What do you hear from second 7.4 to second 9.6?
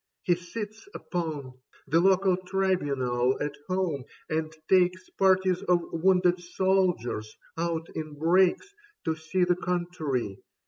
out in brakes To see the